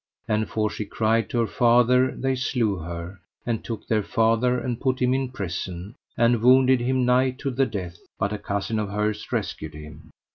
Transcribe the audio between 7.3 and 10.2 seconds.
to the death, but a cousin of hers rescued him.